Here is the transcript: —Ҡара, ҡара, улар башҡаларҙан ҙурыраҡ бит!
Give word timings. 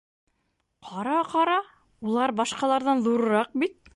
—Ҡара, 0.91 1.17
ҡара, 1.33 1.59
улар 2.11 2.35
башҡаларҙан 2.41 3.07
ҙурыраҡ 3.09 3.57
бит! 3.65 3.81